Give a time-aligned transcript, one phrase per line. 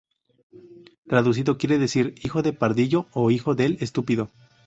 [1.05, 4.31] Traducido quiere decir "Hijo de pardillo" ó "Hijo del estúpido".